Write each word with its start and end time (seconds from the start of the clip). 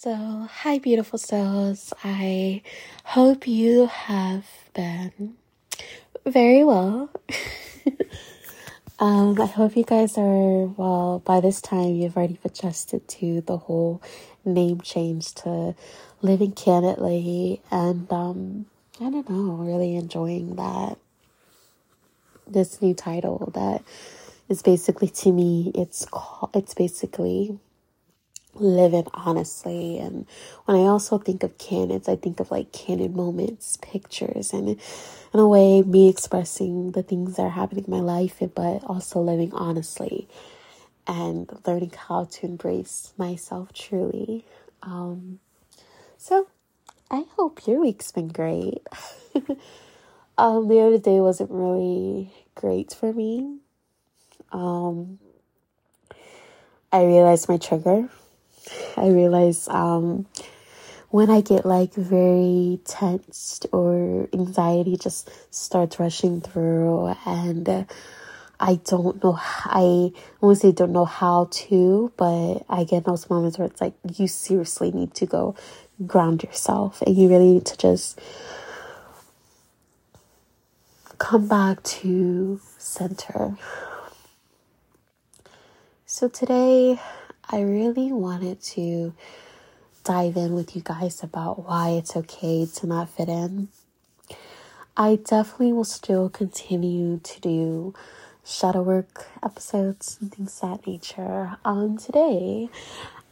So, 0.00 0.14
hi, 0.48 0.78
beautiful 0.78 1.18
souls. 1.18 1.92
I 2.04 2.62
hope 3.02 3.48
you 3.48 3.86
have 3.86 4.46
been 4.72 5.34
very 6.24 6.62
well. 6.62 7.10
um, 9.00 9.40
I 9.40 9.46
hope 9.46 9.76
you 9.76 9.82
guys 9.82 10.16
are 10.16 10.66
well. 10.66 11.20
By 11.24 11.40
this 11.40 11.60
time, 11.60 11.96
you've 11.96 12.16
already 12.16 12.38
adjusted 12.44 13.08
to 13.08 13.40
the 13.40 13.56
whole 13.56 14.00
name 14.44 14.82
change 14.82 15.34
to 15.42 15.74
living 16.22 16.52
candidly, 16.52 17.60
and 17.72 18.06
um, 18.12 18.66
I 19.00 19.10
don't 19.10 19.28
know, 19.28 19.54
really 19.54 19.96
enjoying 19.96 20.54
that. 20.54 20.96
This 22.46 22.80
new 22.80 22.94
title 22.94 23.50
that 23.52 23.82
is 24.48 24.62
basically 24.62 25.08
to 25.08 25.32
me, 25.32 25.72
it's 25.74 26.06
called, 26.06 26.52
it's 26.54 26.74
basically 26.74 27.58
living 28.60 29.06
honestly. 29.14 29.98
And 29.98 30.26
when 30.64 30.76
I 30.76 30.80
also 30.80 31.18
think 31.18 31.42
of 31.42 31.58
canons, 31.58 32.08
I 32.08 32.16
think 32.16 32.40
of 32.40 32.50
like 32.50 32.72
canon 32.72 33.14
moments, 33.14 33.78
pictures, 33.80 34.52
and 34.52 34.68
in 35.34 35.40
a 35.40 35.48
way, 35.48 35.82
me 35.82 36.08
expressing 36.08 36.92
the 36.92 37.02
things 37.02 37.36
that 37.36 37.42
are 37.42 37.50
happening 37.50 37.84
in 37.84 37.90
my 37.90 38.00
life, 38.00 38.42
but 38.54 38.84
also 38.84 39.20
living 39.20 39.52
honestly 39.52 40.28
and 41.06 41.50
learning 41.66 41.92
how 42.08 42.24
to 42.24 42.46
embrace 42.46 43.12
myself 43.16 43.72
truly. 43.72 44.44
Um, 44.82 45.40
so 46.18 46.48
I 47.10 47.24
hope 47.36 47.66
your 47.66 47.80
week's 47.80 48.12
been 48.12 48.28
great. 48.28 48.86
um, 50.38 50.68
the 50.68 50.80
other 50.80 50.98
day 50.98 51.20
wasn't 51.20 51.50
really 51.50 52.32
great 52.54 52.92
for 52.92 53.12
me. 53.12 53.58
Um, 54.52 55.18
I 56.92 57.04
realized 57.04 57.48
my 57.48 57.56
trigger 57.56 58.08
I 58.96 59.08
realize 59.08 59.68
um, 59.68 60.26
when 61.10 61.30
I 61.30 61.40
get 61.40 61.64
like 61.64 61.94
very 61.94 62.80
tensed 62.84 63.66
or 63.72 64.28
anxiety 64.32 64.96
just 64.96 65.30
starts 65.54 65.98
rushing 65.98 66.40
through 66.40 67.14
and 67.24 67.86
I 68.60 68.80
don't 68.84 69.22
know, 69.22 69.38
I 69.38 70.10
won't 70.40 70.58
say 70.58 70.72
don't 70.72 70.92
know 70.92 71.04
how 71.04 71.48
to, 71.50 72.12
but 72.16 72.64
I 72.68 72.84
get 72.84 73.04
those 73.04 73.30
moments 73.30 73.56
where 73.58 73.66
it's 73.66 73.80
like 73.80 73.94
you 74.16 74.26
seriously 74.26 74.90
need 74.90 75.14
to 75.14 75.26
go 75.26 75.54
ground 76.06 76.42
yourself 76.42 77.00
and 77.02 77.16
you 77.16 77.28
really 77.28 77.52
need 77.54 77.66
to 77.66 77.76
just 77.76 78.20
come 81.18 81.48
back 81.48 81.82
to 81.82 82.60
center. 82.78 83.56
So 86.06 86.28
today, 86.28 87.00
I 87.50 87.60
really 87.60 88.12
wanted 88.12 88.60
to 88.74 89.14
dive 90.04 90.36
in 90.36 90.52
with 90.52 90.76
you 90.76 90.82
guys 90.82 91.22
about 91.22 91.66
why 91.66 91.92
it's 91.92 92.14
okay 92.14 92.66
to 92.66 92.86
not 92.86 93.08
fit 93.08 93.30
in. 93.30 93.68
I 94.98 95.16
definitely 95.16 95.72
will 95.72 95.84
still 95.84 96.28
continue 96.28 97.20
to 97.20 97.40
do 97.40 97.94
shadow 98.44 98.82
work 98.82 99.28
episodes 99.42 100.18
and 100.20 100.30
things 100.30 100.60
that 100.60 100.86
nature. 100.86 101.56
Um, 101.64 101.96
today, 101.96 102.68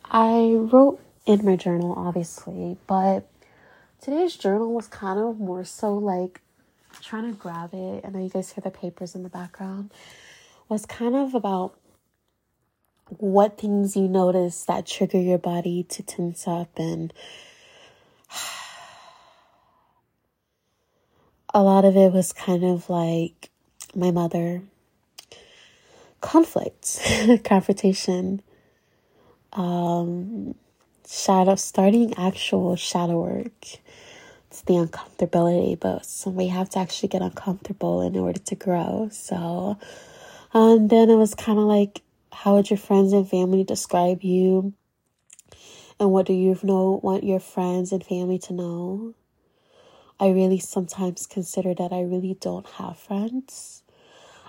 I 0.07 0.55
wrote 0.55 0.99
in 1.27 1.45
my 1.45 1.57
journal, 1.57 1.93
obviously, 1.95 2.79
but 2.87 3.29
today's 4.01 4.35
journal 4.35 4.73
was 4.73 4.89
kind 4.89 5.21
of 5.21 5.39
more 5.39 5.65
so 5.65 5.93
like 5.93 6.41
trying 7.03 7.31
to 7.31 7.39
grab 7.39 7.75
it. 7.75 8.03
I 8.03 8.09
know 8.09 8.23
you 8.23 8.31
guys 8.31 8.53
hear 8.53 8.63
the 8.63 8.71
papers 8.71 9.15
in 9.15 9.25
the 9.25 9.29
background. 9.29 9.93
Was 10.71 10.87
kind 10.87 11.15
of 11.15 11.35
about 11.35 11.79
what 13.09 13.59
things 13.59 13.97
you 13.97 14.09
notice 14.09 14.65
that 14.65 14.87
trigger 14.87 15.21
your 15.21 15.39
body 15.39 15.85
to 15.85 16.03
tense 16.03 16.49
up 16.49 16.71
and 16.77 17.13
a 21.55 21.63
lot 21.63 21.85
of 21.85 21.97
it 21.97 22.13
was 22.13 22.33
kind 22.33 22.65
of 22.65 22.91
like 22.91 23.51
my 23.95 24.11
mother. 24.11 24.63
Conflict 26.21 27.01
confrontation. 27.45 28.43
Um 29.53 30.55
shadow 31.09 31.55
starting 31.55 32.15
actual 32.15 32.75
shadow 32.75 33.21
work. 33.21 33.79
It's 34.49 34.63
the 34.63 34.75
uncomfortability 34.75 35.79
but 35.79 36.05
so 36.05 36.31
we 36.31 36.49
have 36.49 36.69
to 36.71 36.81
actually 36.81 37.11
get 37.11 37.23
uncomfortable 37.23 38.03
in 38.03 38.17
order 38.17 38.41
to 38.41 38.55
grow. 38.57 39.09
So 39.13 39.79
and 40.53 40.91
then 40.91 41.09
it 41.11 41.17
was 41.17 41.35
kind 41.35 41.59
of 41.59 41.67
like 41.67 42.03
how 42.37 42.55
would 42.55 42.69
your 42.69 42.77
friends 42.77 43.15
and 43.15 43.29
family 43.29 43.65
describe 43.65 44.23
you? 44.23 44.75
And 45.99 46.13
what 46.13 46.27
do 46.27 46.35
you 46.35 46.59
know 46.63 47.01
want 47.03 47.25
your 47.25 47.41
friends 47.41 47.93
and 47.93 48.05
family 48.05 48.39
to 48.41 48.53
know? 48.53 49.15
I 50.21 50.29
really 50.29 50.59
sometimes 50.59 51.27
consider 51.27 51.75
that 51.75 51.95
I 51.95 52.03
really 52.03 52.37
don't 52.39 52.67
have 52.67 52.99
friends. 52.99 53.83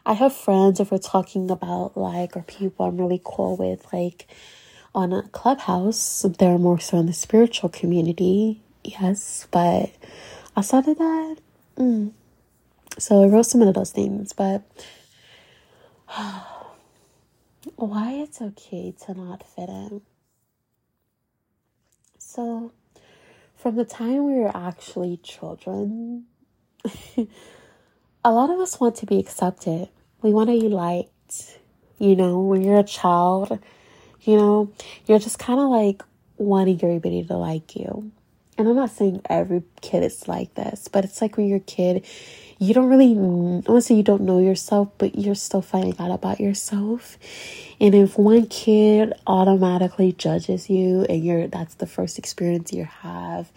I 0.05 0.13
have 0.13 0.35
friends 0.35 0.81
if 0.81 0.91
we're 0.91 0.97
talking 0.97 1.49
about 1.49 1.95
like 1.95 2.35
or 2.35 2.41
people 2.41 2.85
I'm 2.85 2.97
really 2.97 3.21
cool 3.23 3.55
with, 3.55 3.91
like 3.93 4.27
on 4.93 5.13
a 5.13 5.23
clubhouse. 5.29 6.25
They're 6.37 6.57
more 6.57 6.81
so 6.81 6.97
in 6.97 7.05
the 7.05 7.13
spiritual 7.13 7.69
community, 7.69 8.61
yes, 8.83 9.47
but 9.49 9.91
outside 10.57 10.89
of 10.89 10.97
that, 10.97 11.37
mm. 11.77 12.11
so 12.97 13.23
I 13.23 13.27
wrote 13.27 13.45
some 13.45 13.61
of 13.61 13.73
those 13.73 13.91
things, 13.91 14.33
but 14.33 14.63
why 17.75 18.13
it's 18.13 18.41
okay 18.41 18.93
to 19.05 19.13
not 19.13 19.45
fit 19.45 19.69
in. 19.69 20.01
So, 22.17 22.71
from 23.55 23.75
the 23.75 23.85
time 23.85 24.25
we 24.25 24.39
were 24.39 24.55
actually 24.55 25.17
children, 25.17 26.25
a 28.23 28.31
lot 28.31 28.49
of 28.49 28.59
us 28.59 28.79
want 28.79 28.95
to 28.97 29.05
be 29.05 29.19
accepted. 29.19 29.89
We 30.21 30.31
want 30.31 30.49
to 30.49 30.59
be 30.59 30.69
liked. 30.69 31.59
You 31.99 32.15
know, 32.15 32.41
when 32.41 32.61
you're 32.61 32.79
a 32.79 32.83
child, 32.83 33.59
you 34.21 34.37
know, 34.37 34.71
you're 35.05 35.19
just 35.19 35.39
kind 35.39 35.59
of 35.59 35.69
like 35.69 36.03
wanting 36.37 36.79
everybody 36.83 37.23
to 37.23 37.37
like 37.37 37.75
you. 37.75 38.11
And 38.57 38.67
I'm 38.67 38.75
not 38.75 38.91
saying 38.91 39.21
every 39.29 39.63
kid 39.81 40.03
is 40.03 40.27
like 40.27 40.55
this, 40.55 40.87
but 40.87 41.05
it's 41.05 41.21
like 41.21 41.37
when 41.37 41.47
you're 41.47 41.57
a 41.57 41.61
kid, 41.61 42.05
you 42.59 42.73
don't 42.73 42.89
really, 42.89 43.13
want 43.13 43.83
say 43.83 43.95
you 43.95 44.03
don't 44.03 44.23
know 44.23 44.39
yourself, 44.39 44.89
but 44.97 45.17
you're 45.17 45.35
still 45.35 45.61
finding 45.61 45.95
out 45.99 46.11
about 46.11 46.39
yourself. 46.39 47.17
And 47.79 47.93
if 47.93 48.17
one 48.17 48.47
kid 48.47 49.13
automatically 49.27 50.13
judges 50.13 50.69
you 50.69 51.03
and 51.03 51.23
you're, 51.23 51.47
that's 51.47 51.75
the 51.75 51.85
first 51.85 52.17
experience 52.17 52.73
you 52.73 52.85
have, 52.85 53.51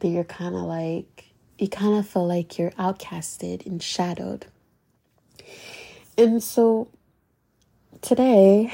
then 0.00 0.12
you're 0.12 0.24
kind 0.24 0.54
of 0.54 0.62
like, 0.62 1.26
you 1.58 1.68
kind 1.68 1.98
of 1.98 2.08
feel 2.08 2.26
like 2.26 2.58
you're 2.58 2.70
outcasted 2.72 3.66
and 3.66 3.82
shadowed. 3.82 4.46
And 6.16 6.42
so 6.42 6.88
today, 8.00 8.72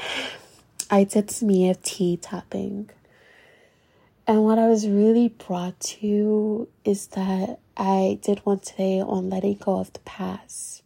I 0.89 1.03
did 1.03 1.31
some 1.31 1.49
EFT 1.49 2.21
tapping. 2.21 2.89
And 4.27 4.43
what 4.43 4.57
I 4.57 4.67
was 4.67 4.87
really 4.87 5.27
brought 5.27 5.79
to 6.01 6.67
is 6.83 7.07
that 7.09 7.59
I 7.77 8.17
did 8.23 8.39
one 8.39 8.57
today 8.57 8.99
on 8.99 9.29
letting 9.29 9.57
go 9.57 9.77
of 9.77 9.93
the 9.93 9.99
past. 9.99 10.81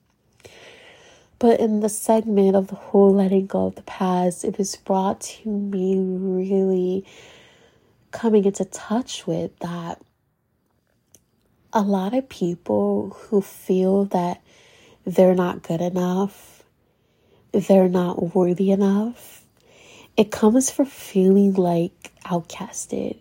But 1.38 1.62
in 1.62 1.80
the 1.80 1.88
segment 1.88 2.58
of 2.58 2.68
the 2.68 2.76
whole 2.76 3.14
letting 3.14 3.48
go 3.48 3.68
of 3.68 3.76
the 3.76 3.82
past, 3.84 4.44
it 4.44 4.58
was 4.58 4.76
brought 4.76 5.22
to 5.22 5.50
me 5.50 5.98
really 5.98 7.06
coming 8.12 8.44
into 8.44 8.66
touch 8.66 9.26
with 9.26 9.58
that 9.60 10.02
a 11.72 11.82
lot 11.82 12.14
of 12.14 12.28
people 12.28 13.16
who 13.18 13.40
feel 13.40 14.04
that 14.06 14.42
they're 15.06 15.36
not 15.36 15.64
good 15.64 15.80
enough, 15.80 16.66
they're 17.54 17.88
not 17.88 18.36
worthy 18.36 18.72
enough, 18.72 19.46
it 20.18 20.30
comes 20.30 20.70
from 20.70 20.88
feeling 20.88 21.54
like 21.54 22.12
outcasted 22.26 23.18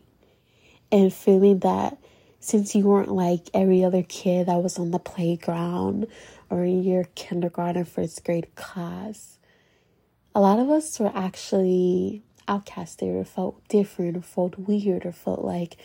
and 0.91 1.13
feeling 1.13 1.61
that 1.61 1.99
since 2.41 2.75
you 2.75 2.85
weren't 2.85 3.11
like 3.11 3.49
every 3.53 3.85
other 3.85 4.03
kid 4.03 4.47
that 4.47 4.63
was 4.63 4.79
on 4.79 4.91
the 4.91 4.99
playground 4.99 6.07
or 6.51 6.65
in 6.65 6.83
your 6.83 7.05
kindergarten, 7.15 7.85
first 7.85 8.25
grade 8.25 8.55
class, 8.55 9.39
a 10.35 10.41
lot 10.41 10.59
of 10.59 10.71
us 10.71 10.99
were 10.99 11.13
actually 11.15 12.23
outcasted 12.47 13.21
or 13.21 13.25
felt 13.25 13.67
different 13.69 14.17
or 14.17 14.23
felt 14.23 14.59
weird 14.59 15.05
or 15.05 15.13
felt 15.13 15.45
like, 15.45 15.77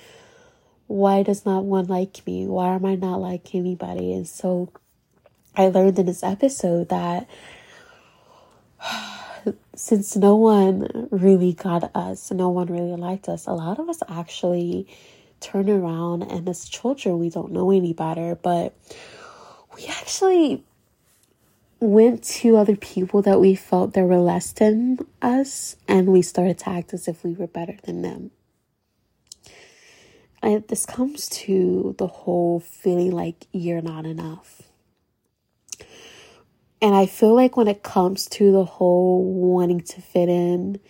why 0.88 1.24
does 1.24 1.46
not 1.46 1.66
one 1.66 1.88
like 1.88 2.26
me? 2.26 2.46
Why 2.46 2.76
am 2.76 2.86
I 2.86 2.96
not 2.96 3.20
like 3.20 3.56
anybody? 3.56 4.14
And 4.14 4.28
so 4.28 4.72
I 5.56 5.68
learned 5.68 6.00
in 6.00 6.06
this 6.06 6.24
episode 6.24 6.90
that 6.90 7.28
since 9.76 10.16
no 10.16 10.36
one 10.36 11.08
really 11.12 11.54
got 11.54 11.92
us, 11.96 12.32
no 12.32 12.50
one 12.50 12.68
really 12.68 12.96
liked 12.96 13.28
us, 13.30 13.48
a 13.48 13.54
lot 13.54 13.80
of 13.80 13.90
us 13.90 14.00
actually 14.08 14.88
turn 15.40 15.70
around 15.70 16.24
and 16.24 16.48
as 16.48 16.70
children 16.70 17.20
we 17.20 17.30
don't 17.30 17.52
know 17.52 17.72
any 17.72 17.94
better, 17.94 18.36
but 18.36 18.74
we 19.76 19.86
actually 19.88 20.64
went 21.80 22.24
to 22.24 22.56
other 22.56 22.78
people 22.78 23.22
that 23.22 23.42
we 23.42 23.56
felt 23.56 23.94
that 23.94 24.06
were 24.06 24.18
less 24.18 24.54
than 24.54 24.98
us 25.22 25.76
and 25.88 26.08
we 26.08 26.22
started 26.22 26.58
to 26.58 26.70
act 26.70 26.94
as 26.94 27.08
if 27.08 27.24
we 27.24 27.34
were 27.34 27.48
better 27.48 27.76
than 27.84 28.02
them. 28.02 28.32
it 30.42 30.70
this 30.70 30.86
comes 30.86 31.28
to 31.28 31.94
the 31.98 32.08
whole 32.08 32.62
feeling 32.62 33.12
like 33.12 33.48
you're 33.52 33.82
not 33.82 34.06
enough. 34.06 34.62
And 36.84 36.94
I 36.94 37.06
feel 37.06 37.34
like 37.34 37.56
when 37.56 37.70
it 37.70 37.82
comes 37.82 38.26
to 38.26 38.52
the 38.52 38.66
whole 38.66 39.24
wanting 39.24 39.80
to 39.84 40.02
fit 40.02 40.28
in, 40.28 40.82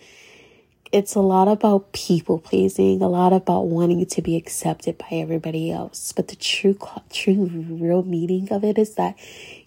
it's 0.90 1.14
a 1.14 1.20
lot 1.20 1.46
about 1.46 1.92
people 1.92 2.40
pleasing, 2.40 3.00
a 3.00 3.06
lot 3.06 3.32
about 3.32 3.68
wanting 3.68 4.04
to 4.04 4.20
be 4.20 4.34
accepted 4.34 4.98
by 4.98 5.06
everybody 5.12 5.70
else. 5.70 6.12
But 6.12 6.26
the 6.26 6.34
true, 6.34 6.76
true, 7.10 7.46
real 7.46 8.02
meaning 8.02 8.50
of 8.50 8.64
it 8.64 8.76
is 8.76 8.96
that 8.96 9.16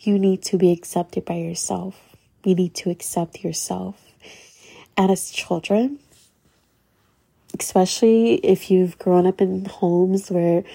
you 0.01 0.19
need 0.19 0.43
to 0.43 0.57
be 0.57 0.73
accepted 0.73 1.23
by 1.23 1.35
yourself. 1.35 1.97
You 2.43 2.55
need 2.55 2.75
to 2.75 2.89
accept 2.89 3.41
yourself. 3.41 3.95
And 4.97 5.09
as 5.09 5.31
children, 5.31 5.99
especially 7.57 8.33
if 8.45 8.69
you've 8.69 8.99
grown 8.99 9.27
up 9.27 9.39
in 9.39 9.63
homes 9.63 10.29
where 10.29 10.65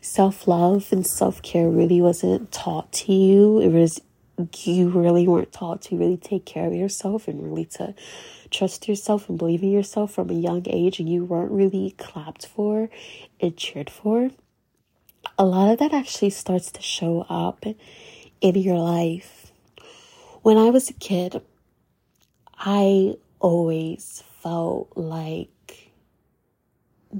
self 0.00 0.46
love 0.46 0.92
and 0.92 1.04
self 1.04 1.42
care 1.42 1.68
really 1.68 2.00
wasn't 2.00 2.52
taught 2.52 2.92
to 2.92 3.12
you, 3.12 3.60
it 3.60 3.70
was 3.70 4.00
you 4.64 4.88
really 4.88 5.26
weren't 5.26 5.52
taught 5.52 5.82
to 5.82 5.96
really 5.96 6.16
take 6.16 6.44
care 6.44 6.66
of 6.66 6.74
yourself 6.74 7.28
and 7.28 7.42
really 7.42 7.64
to 7.64 7.94
trust 8.50 8.88
yourself 8.88 9.28
and 9.28 9.38
believe 9.38 9.62
in 9.62 9.70
yourself 9.70 10.12
from 10.12 10.30
a 10.30 10.34
young 10.34 10.64
age 10.68 10.98
and 10.98 11.08
you 11.08 11.24
weren't 11.24 11.50
really 11.50 11.94
clapped 11.98 12.46
for 12.46 12.88
and 13.40 13.56
cheered 13.56 13.90
for, 13.90 14.30
a 15.38 15.44
lot 15.44 15.70
of 15.70 15.78
that 15.78 15.92
actually 15.92 16.30
starts 16.30 16.70
to 16.72 16.82
show 16.82 17.26
up 17.28 17.64
in 18.40 18.54
your 18.54 18.78
life. 18.78 19.52
When 20.42 20.56
I 20.56 20.70
was 20.70 20.90
a 20.90 20.94
kid, 20.94 21.40
I 22.58 23.16
always 23.38 24.22
felt 24.42 24.92
like, 24.96 25.92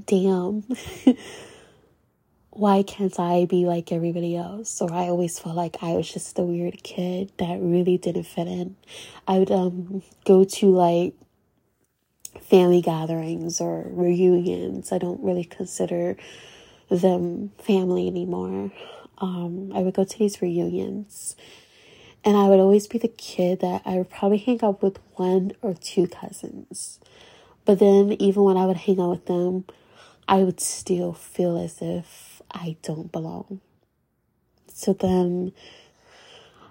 damn. 0.05 0.63
why 2.51 2.83
can't 2.83 3.17
I 3.19 3.45
be 3.45 3.65
like 3.65 3.91
everybody 3.91 4.35
else? 4.35 4.81
Or 4.81 4.93
I 4.93 5.07
always 5.07 5.39
felt 5.39 5.55
like 5.55 5.77
I 5.81 5.93
was 5.93 6.11
just 6.11 6.35
the 6.35 6.43
weird 6.43 6.83
kid 6.83 7.31
that 7.37 7.59
really 7.61 7.97
didn't 7.97 8.23
fit 8.23 8.47
in. 8.47 8.75
I 9.27 9.39
would 9.39 9.51
um 9.51 10.03
go 10.25 10.43
to 10.43 10.69
like 10.69 11.13
family 12.41 12.81
gatherings 12.81 13.61
or 13.61 13.85
reunions. 13.89 14.91
I 14.91 14.97
don't 14.97 15.23
really 15.23 15.45
consider 15.45 16.17
them 16.89 17.51
family 17.57 18.07
anymore. 18.07 18.71
Um, 19.17 19.71
I 19.73 19.79
would 19.79 19.93
go 19.93 20.03
to 20.03 20.19
these 20.19 20.41
reunions 20.41 21.35
and 22.23 22.35
I 22.35 22.47
would 22.49 22.59
always 22.59 22.87
be 22.87 22.97
the 22.97 23.07
kid 23.07 23.61
that 23.61 23.81
I 23.85 23.95
would 23.95 24.09
probably 24.09 24.37
hang 24.37 24.59
out 24.63 24.81
with 24.83 24.99
one 25.15 25.53
or 25.61 25.73
two 25.73 26.07
cousins. 26.07 26.99
But 27.65 27.79
then 27.79 28.13
even 28.13 28.43
when 28.43 28.57
I 28.57 28.65
would 28.65 28.77
hang 28.77 28.99
out 28.99 29.11
with 29.11 29.25
them, 29.27 29.65
I 30.27 30.43
would 30.43 30.59
still 30.59 31.13
feel 31.13 31.57
as 31.57 31.81
if 31.81 32.30
I 32.53 32.77
don't 32.81 33.11
belong. 33.11 33.61
So 34.73 34.93
then 34.93 35.53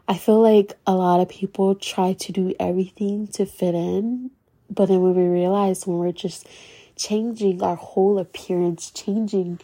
I 0.09 0.17
feel 0.17 0.41
like 0.41 0.77
a 0.87 0.95
lot 0.95 1.21
of 1.21 1.29
people 1.29 1.75
try 1.75 2.15
to 2.15 2.33
do 2.33 2.55
everything 2.59 3.29
to 3.29 3.47
fit 3.47 3.75
in, 3.75 4.31
but 4.69 4.87
then 4.87 5.01
when 5.01 5.15
we 5.15 5.23
realize 5.23 5.87
when 5.87 5.99
we're 5.99 6.13
just 6.13 6.49
changing 6.97 7.63
our 7.63 7.77
whole 7.77 8.19
appearance, 8.19 8.91
changing 8.91 9.61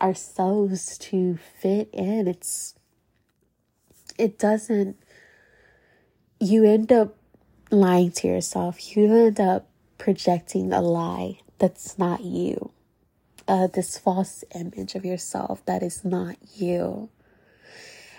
ourselves 0.00 0.96
to 0.98 1.38
fit 1.60 1.90
in, 1.92 2.28
it's 2.28 2.74
it 4.16 4.38
doesn't 4.38 4.96
you 6.40 6.64
end 6.64 6.92
up 6.92 7.16
lying 7.70 8.12
to 8.12 8.28
yourself. 8.28 8.96
You 8.96 9.26
end 9.26 9.40
up 9.40 9.68
projecting 9.98 10.72
a 10.72 10.80
lie 10.80 11.40
that's 11.58 11.98
not 11.98 12.20
you 12.22 12.70
uh, 13.48 13.66
this 13.66 13.98
false 13.98 14.44
image 14.54 14.94
of 14.94 15.04
yourself 15.04 15.64
that 15.64 15.82
is 15.82 16.04
not 16.04 16.36
you. 16.54 17.08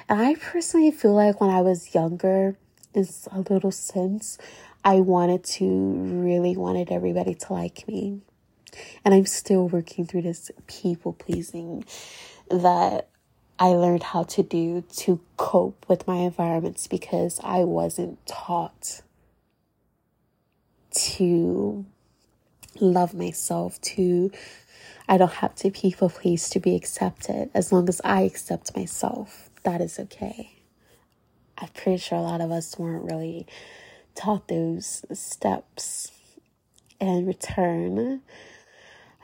And 0.09 0.19
I 0.19 0.35
personally 0.35 0.91
feel 0.91 1.13
like 1.13 1.39
when 1.39 1.51
I 1.51 1.61
was 1.61 1.93
younger, 1.93 2.57
in 2.95 3.07
a 3.31 3.41
little 3.41 3.71
sense, 3.71 4.39
I 4.83 4.95
wanted 4.95 5.43
to 5.43 5.65
really 5.65 6.57
wanted 6.57 6.91
everybody 6.91 7.35
to 7.35 7.53
like 7.53 7.87
me. 7.87 8.21
And 9.05 9.13
I'm 9.13 9.27
still 9.27 9.67
working 9.67 10.05
through 10.05 10.23
this 10.23 10.51
people 10.67 11.13
pleasing 11.13 11.85
that 12.49 13.09
I 13.59 13.67
learned 13.67 14.03
how 14.03 14.23
to 14.23 14.41
do 14.43 14.83
to 14.97 15.19
cope 15.37 15.85
with 15.87 16.07
my 16.07 16.17
environments 16.17 16.87
because 16.87 17.39
I 17.43 17.59
wasn't 17.59 18.25
taught 18.25 19.01
to 20.91 21.85
love 22.79 23.13
myself, 23.13 23.79
to 23.81 24.31
I 25.09 25.17
don't 25.17 25.33
have 25.33 25.55
to 25.55 25.71
people 25.71 26.07
please 26.07 26.49
to 26.51 26.59
be 26.59 26.75
accepted. 26.75 27.49
As 27.55 27.71
long 27.71 27.89
as 27.89 27.99
I 28.03 28.21
accept 28.21 28.77
myself, 28.77 29.49
that 29.63 29.81
is 29.81 29.97
okay. 29.99 30.51
I'm 31.57 31.69
pretty 31.69 31.97
sure 31.97 32.19
a 32.19 32.21
lot 32.21 32.41
of 32.41 32.51
us 32.51 32.77
weren't 32.77 33.11
really 33.11 33.47
taught 34.13 34.47
those 34.47 35.03
steps. 35.11 36.11
And 37.01 37.25
return, 37.25 38.21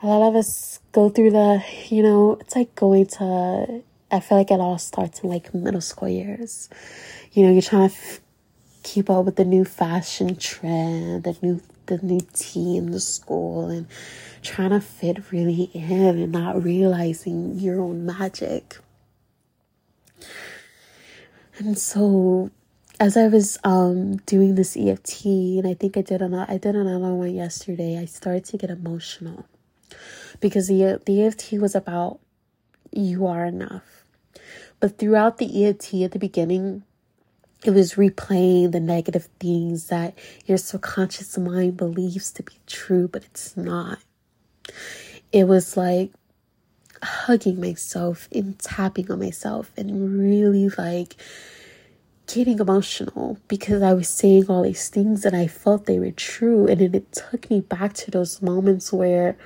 a 0.02 0.06
lot 0.06 0.26
of 0.28 0.34
us 0.34 0.80
go 0.90 1.08
through 1.08 1.30
the, 1.30 1.62
you 1.88 2.02
know, 2.02 2.36
it's 2.40 2.56
like 2.56 2.74
going 2.74 3.06
to, 3.06 3.82
I 4.10 4.20
feel 4.20 4.38
like 4.38 4.50
it 4.50 4.60
all 4.60 4.78
starts 4.78 5.20
in 5.20 5.28
like 5.28 5.54
middle 5.54 5.80
school 5.80 6.08
years. 6.08 6.68
You 7.32 7.44
know, 7.44 7.52
you're 7.52 7.62
trying 7.62 7.90
to 7.90 7.94
f- 7.94 8.20
keep 8.82 9.08
up 9.08 9.24
with 9.24 9.36
the 9.36 9.44
new 9.44 9.64
fashion 9.64 10.36
trend, 10.36 11.24
the 11.24 11.36
new 11.42 11.60
the 11.86 11.98
new 11.98 12.20
tea 12.36 12.76
in 12.76 12.90
the 12.90 13.00
school 13.00 13.68
and 13.68 13.86
trying 14.42 14.70
to 14.70 14.80
fit 14.80 15.32
really 15.32 15.70
in 15.74 16.18
and 16.18 16.32
not 16.32 16.62
realizing 16.62 17.58
your 17.58 17.80
own 17.80 18.06
magic. 18.06 18.78
And 21.58 21.78
so 21.78 22.50
as 22.98 23.16
I 23.16 23.28
was 23.28 23.58
um 23.64 24.16
doing 24.18 24.54
this 24.54 24.76
EFT 24.76 25.24
and 25.24 25.66
I 25.66 25.74
think 25.74 25.96
I 25.96 26.02
did 26.02 26.22
another 26.22 26.50
I 26.50 26.58
did 26.58 26.76
another 26.76 27.14
one 27.14 27.34
yesterday, 27.34 27.98
I 27.98 28.04
started 28.04 28.44
to 28.46 28.58
get 28.58 28.70
emotional 28.70 29.46
because 30.40 30.68
the 30.68 31.00
the 31.04 31.22
EFT 31.22 31.54
was 31.54 31.74
about 31.74 32.20
you 32.92 33.26
are 33.26 33.44
enough. 33.44 34.04
But 34.80 34.98
throughout 34.98 35.38
the 35.38 35.64
EFT 35.64 35.94
at 36.04 36.12
the 36.12 36.18
beginning, 36.18 36.84
it 37.66 37.74
was 37.74 37.94
replaying 37.94 38.70
the 38.70 38.78
negative 38.78 39.28
things 39.40 39.88
that 39.88 40.16
your 40.44 40.56
subconscious 40.56 41.36
mind 41.36 41.76
believes 41.76 42.30
to 42.30 42.44
be 42.44 42.54
true, 42.68 43.08
but 43.08 43.24
it's 43.24 43.56
not. 43.56 43.98
It 45.32 45.48
was 45.48 45.76
like 45.76 46.12
hugging 47.02 47.60
myself 47.60 48.28
and 48.32 48.56
tapping 48.60 49.10
on 49.10 49.18
myself 49.18 49.72
and 49.76 50.16
really 50.16 50.68
like 50.78 51.16
getting 52.28 52.60
emotional 52.60 53.38
because 53.48 53.82
I 53.82 53.94
was 53.94 54.08
saying 54.08 54.46
all 54.48 54.62
these 54.62 54.88
things 54.88 55.24
and 55.24 55.34
I 55.34 55.48
felt 55.48 55.86
they 55.86 55.98
were 55.98 56.12
true. 56.12 56.68
And 56.68 56.80
then 56.80 56.94
it 56.94 57.12
took 57.12 57.50
me 57.50 57.60
back 57.62 57.94
to 57.94 58.12
those 58.12 58.40
moments 58.40 58.92
where 58.92 59.36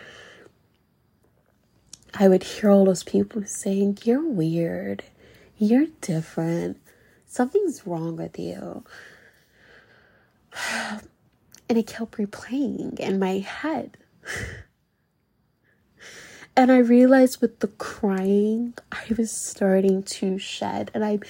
I 2.13 2.29
would 2.29 2.43
hear 2.43 2.71
all 2.71 2.85
those 2.85 3.03
people 3.03 3.45
saying, 3.47 3.99
You're 4.05 4.29
weird. 4.29 5.05
You're 5.57 5.87
different 6.03 6.77
something's 7.31 7.87
wrong 7.87 8.17
with 8.17 8.39
you. 8.39 8.85
And 11.69 11.79
it 11.79 11.87
kept 11.87 12.19
replaying 12.19 12.99
in 12.99 13.21
my 13.21 13.39
head. 13.39 13.97
and 16.57 16.73
I 16.73 16.79
realized 16.79 17.41
with 17.41 17.61
the 17.61 17.69
crying, 17.69 18.75
I 18.91 19.05
was 19.17 19.31
starting 19.31 20.03
to 20.03 20.37
shed. 20.37 20.91
And 20.95 21.05
I, 21.05 21.21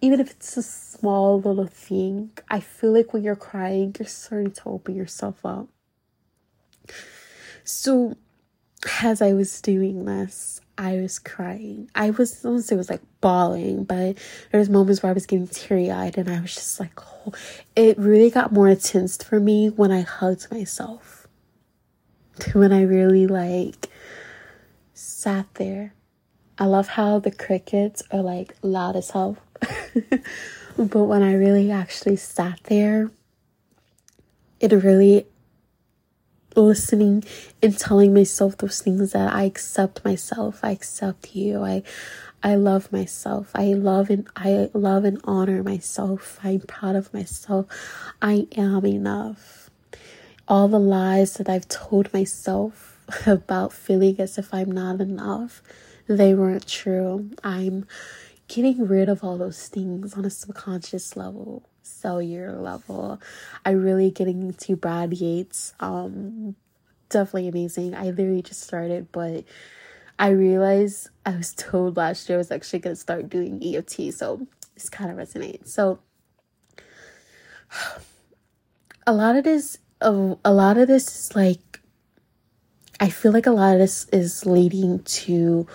even 0.00 0.20
if 0.20 0.30
it's 0.30 0.56
a 0.56 0.62
small 0.62 1.40
little 1.40 1.66
thing, 1.66 2.30
I 2.48 2.60
feel 2.60 2.92
like 2.92 3.12
when 3.12 3.24
you're 3.24 3.34
crying, 3.34 3.92
you're 3.98 4.06
starting 4.06 4.52
to 4.52 4.62
open 4.66 4.94
yourself 4.94 5.44
up. 5.44 5.66
So, 7.64 8.16
as 9.02 9.20
I 9.20 9.32
was 9.32 9.60
doing 9.60 10.04
this, 10.04 10.60
I 10.78 10.94
was 11.00 11.18
crying. 11.18 11.90
I 11.96 12.10
was, 12.10 12.44
I 12.44 12.50
it 12.50 12.76
was 12.76 12.88
like 12.88 13.02
bawling, 13.20 13.82
but 13.82 14.16
there 14.52 14.60
was 14.60 14.70
moments 14.70 15.02
where 15.02 15.10
I 15.10 15.12
was 15.12 15.26
getting 15.26 15.48
teary 15.48 15.90
eyed 15.90 16.16
and 16.16 16.30
I 16.30 16.40
was 16.40 16.54
just 16.54 16.78
like, 16.78 16.92
oh, 17.26 17.32
it 17.74 17.98
really 17.98 18.30
got 18.30 18.52
more 18.52 18.68
intense 18.68 19.16
for 19.16 19.40
me 19.40 19.68
when 19.68 19.90
I 19.90 20.02
hugged 20.02 20.50
myself. 20.52 21.26
When 22.52 22.72
I 22.72 22.82
really 22.82 23.26
like 23.26 23.88
sat 24.94 25.52
there. 25.54 25.94
I 26.60 26.66
love 26.66 26.88
how 26.88 27.18
the 27.18 27.32
crickets 27.32 28.02
are 28.12 28.22
like 28.22 28.54
loud 28.62 28.94
as 28.94 29.10
hell. 29.10 29.36
but 30.78 31.04
when 31.04 31.22
I 31.24 31.34
really 31.34 31.72
actually 31.72 32.16
sat 32.16 32.60
there, 32.64 33.10
it 34.60 34.72
really 34.72 35.26
listening 36.56 37.24
and 37.62 37.76
telling 37.78 38.14
myself 38.14 38.56
those 38.56 38.80
things 38.80 39.12
that 39.12 39.32
I 39.32 39.44
accept 39.44 40.04
myself, 40.04 40.60
I 40.62 40.70
accept 40.70 41.34
you, 41.34 41.62
I 41.62 41.82
I 42.42 42.54
love 42.54 42.92
myself. 42.92 43.50
I 43.54 43.72
love 43.72 44.10
and 44.10 44.28
I 44.36 44.70
love 44.72 45.04
and 45.04 45.20
honor 45.24 45.62
myself. 45.64 46.38
I'm 46.44 46.60
proud 46.60 46.94
of 46.94 47.12
myself. 47.12 47.66
I 48.22 48.46
am 48.56 48.86
enough. 48.86 49.70
All 50.46 50.68
the 50.68 50.78
lies 50.78 51.34
that 51.34 51.48
I've 51.48 51.66
told 51.68 52.12
myself 52.12 53.00
about 53.26 53.72
feeling 53.72 54.20
as 54.20 54.38
if 54.38 54.54
I'm 54.54 54.70
not 54.70 55.00
enough, 55.00 55.62
they 56.06 56.32
weren't 56.32 56.68
true. 56.68 57.30
I'm 57.42 57.86
getting 58.46 58.86
rid 58.86 59.08
of 59.08 59.24
all 59.24 59.36
those 59.36 59.66
things 59.66 60.14
on 60.14 60.24
a 60.24 60.30
subconscious 60.30 61.16
level, 61.16 61.64
cellular 62.00 62.52
level. 62.52 63.20
I 63.64 63.70
really 63.70 64.10
getting 64.10 64.42
into 64.42 64.76
Brad 64.76 65.12
Yates. 65.12 65.74
Um, 65.80 66.56
definitely 67.08 67.48
amazing. 67.48 67.94
I 67.94 68.10
literally 68.10 68.42
just 68.42 68.62
started, 68.62 69.10
but 69.12 69.44
I 70.18 70.30
realized 70.30 71.08
I 71.24 71.36
was 71.36 71.54
told 71.54 71.96
last 71.96 72.28
year 72.28 72.38
I 72.38 72.38
was 72.38 72.50
actually 72.50 72.80
gonna 72.80 72.96
start 72.96 73.28
doing 73.28 73.62
EFT, 73.62 74.12
so 74.12 74.46
this 74.74 74.88
kind 74.88 75.10
of 75.10 75.16
resonates. 75.16 75.68
So 75.68 76.00
a 79.06 79.12
lot 79.12 79.36
of 79.36 79.44
this, 79.44 79.78
a, 80.00 80.36
a 80.44 80.52
lot 80.52 80.76
of 80.76 80.88
this 80.88 81.06
is 81.06 81.36
like, 81.36 81.80
I 83.00 83.10
feel 83.10 83.32
like 83.32 83.46
a 83.46 83.52
lot 83.52 83.74
of 83.74 83.78
this 83.78 84.08
is 84.12 84.44
leading 84.44 85.02
to 85.04 85.66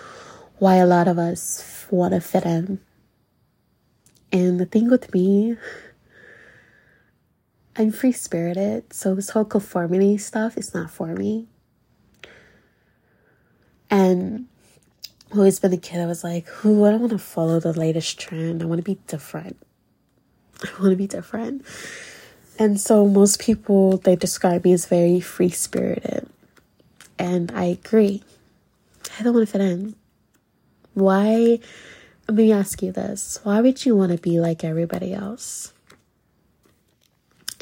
why 0.59 0.75
a 0.75 0.85
lot 0.85 1.07
of 1.07 1.17
us 1.17 1.87
want 1.89 2.13
to 2.13 2.21
fit 2.21 2.45
in. 2.45 2.79
And 4.31 4.59
the 4.59 4.65
thing 4.65 4.89
with 4.89 5.13
me, 5.13 5.57
I'm 7.75 7.91
free 7.91 8.11
spirited, 8.11 8.93
so 8.93 9.15
this 9.15 9.31
whole 9.31 9.45
conformity 9.45 10.17
stuff 10.17 10.57
is 10.57 10.73
not 10.73 10.91
for 10.91 11.07
me. 11.15 11.47
And 13.89 14.47
always 15.31 15.59
been 15.59 15.73
a 15.73 15.77
kid, 15.77 15.99
I 15.99 16.05
was 16.05 16.23
like, 16.23 16.47
who 16.47 16.85
I 16.85 16.91
don't 16.91 16.99
want 17.01 17.11
to 17.13 17.17
follow 17.17 17.59
the 17.59 17.73
latest 17.73 18.19
trend. 18.19 18.61
I 18.61 18.65
want 18.65 18.79
to 18.79 18.83
be 18.83 18.99
different. 19.07 19.57
I 20.63 20.69
want 20.79 20.91
to 20.91 20.95
be 20.95 21.07
different. 21.07 21.65
And 22.59 22.79
so 22.79 23.07
most 23.07 23.41
people 23.41 23.97
they 23.97 24.15
describe 24.15 24.63
me 24.63 24.73
as 24.73 24.85
very 24.85 25.19
free 25.19 25.49
spirited. 25.49 26.29
And 27.17 27.51
I 27.51 27.65
agree. 27.65 28.23
I 29.19 29.23
don't 29.23 29.33
want 29.33 29.47
to 29.47 29.51
fit 29.51 29.61
in. 29.61 29.95
Why 30.93 31.59
let 32.27 32.37
me 32.37 32.51
ask 32.51 32.81
you 32.81 32.91
this. 32.91 33.39
Why 33.43 33.59
would 33.61 33.85
you 33.85 33.95
want 33.95 34.11
to 34.11 34.17
be 34.17 34.39
like 34.39 34.63
everybody 34.63 35.13
else? 35.13 35.72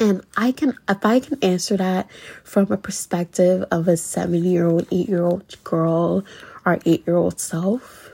And 0.02 0.26
I 0.36 0.50
can 0.50 0.76
if 0.88 1.06
I 1.06 1.20
can 1.20 1.38
answer 1.44 1.76
that 1.76 2.10
from 2.42 2.72
a 2.72 2.76
perspective 2.76 3.64
of 3.70 3.86
a 3.86 3.96
seven 3.96 4.42
year 4.42 4.66
old, 4.66 4.88
eight 4.90 5.08
year 5.08 5.22
old 5.22 5.62
girl 5.62 6.24
or 6.66 6.80
eight 6.84 7.06
year 7.06 7.14
old 7.14 7.38
self, 7.38 8.10